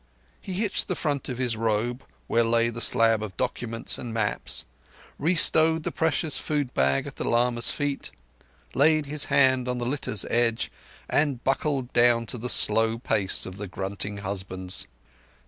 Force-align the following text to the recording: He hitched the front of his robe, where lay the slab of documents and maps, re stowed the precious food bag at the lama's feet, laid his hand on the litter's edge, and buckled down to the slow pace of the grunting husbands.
He 0.41 0.53
hitched 0.53 0.87
the 0.87 0.95
front 0.95 1.29
of 1.29 1.37
his 1.37 1.55
robe, 1.55 2.03
where 2.25 2.43
lay 2.43 2.71
the 2.71 2.81
slab 2.81 3.21
of 3.21 3.37
documents 3.37 3.99
and 3.99 4.11
maps, 4.11 4.65
re 5.19 5.35
stowed 5.35 5.83
the 5.83 5.91
precious 5.91 6.37
food 6.39 6.73
bag 6.73 7.05
at 7.05 7.17
the 7.17 7.23
lama's 7.23 7.69
feet, 7.69 8.09
laid 8.73 9.05
his 9.05 9.25
hand 9.25 9.67
on 9.67 9.77
the 9.77 9.85
litter's 9.85 10.25
edge, 10.27 10.71
and 11.07 11.43
buckled 11.43 11.93
down 11.93 12.25
to 12.25 12.39
the 12.39 12.49
slow 12.49 12.97
pace 12.97 13.45
of 13.45 13.57
the 13.57 13.67
grunting 13.67 14.17
husbands. 14.25 14.87